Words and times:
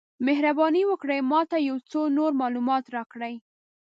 مهرباني 0.25 0.83
وکړئ 0.87 1.19
ما 1.31 1.41
ته 1.51 1.57
یو 1.67 1.77
څه 1.89 1.99
نور 2.17 2.31
معلومات 2.41 2.83
راکړئ؟ 2.95 3.33